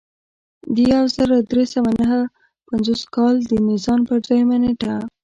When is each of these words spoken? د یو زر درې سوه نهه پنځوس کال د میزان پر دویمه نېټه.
د 0.73 0.75
یو 0.93 1.03
زر 1.15 1.29
درې 1.51 1.63
سوه 1.73 1.91
نهه 1.99 2.21
پنځوس 2.69 3.01
کال 3.15 3.35
د 3.49 3.51
میزان 3.67 3.99
پر 4.07 4.17
دویمه 4.25 4.57
نېټه. 4.63 4.93